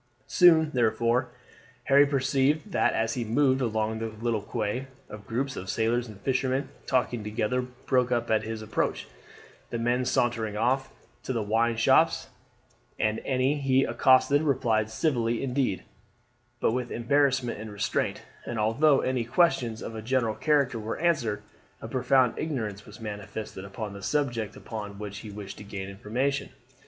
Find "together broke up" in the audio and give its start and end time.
7.23-8.31